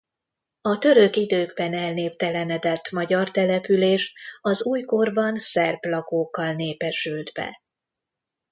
A 0.61 0.77
török 0.77 1.15
időkben 1.15 1.73
elnéptelenedett 1.73 2.91
magyar 2.91 3.31
település 3.31 4.13
az 4.41 4.65
újkorban 4.65 5.35
szerb 5.35 5.85
lakókkal 5.85 6.53
népesült 6.53 7.31
be. 7.33 7.61